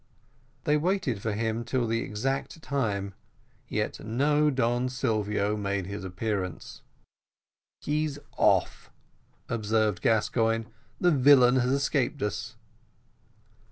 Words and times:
They 0.63 0.77
waited 0.77 1.21
for 1.21 1.33
him 1.33 1.63
till 1.63 1.85
the 1.85 2.01
exact 2.01 2.59
time, 2.63 3.13
yet 3.67 3.99
no 3.99 4.49
Don 4.49 4.89
Silvio 4.89 5.55
made 5.55 5.85
his 5.85 6.03
appearance. 6.03 6.81
"He's 7.81 8.17
off," 8.35 8.89
observed 9.47 10.01
Gascoigne; 10.01 10.65
"the 10.99 11.11
villain 11.11 11.57
has 11.57 11.69
escaped 11.71 12.23
us." 12.23 12.55